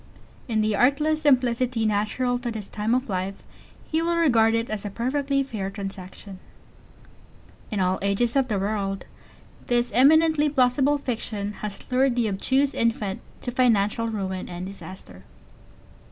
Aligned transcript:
In 0.47 0.61
the 0.61 0.75
artless 0.75 1.21
simplicity 1.21 1.85
natural 1.85 2.39
to 2.39 2.49
this 2.49 2.67
time 2.67 2.95
of 2.95 3.07
life, 3.07 3.43
he 3.83 4.01
will 4.01 4.15
regard 4.17 4.55
it 4.55 4.67
as 4.67 4.83
a 4.83 4.89
perfectly 4.89 5.43
fair 5.43 5.69
transaction. 5.69 6.39
In 7.69 7.79
all 7.79 7.99
ages 8.01 8.35
of 8.35 8.47
the 8.47 8.57
world 8.57 9.05
this 9.67 9.91
eminently 9.93 10.49
plausible 10.49 10.97
fiction 10.97 11.53
has 11.61 11.85
lured 11.91 12.15
the 12.15 12.27
obtuse 12.27 12.73
infant 12.73 13.21
to 13.43 13.51
financial 13.51 14.07
ruin 14.07 14.49
and 14.49 14.65
disaster. 14.65 15.23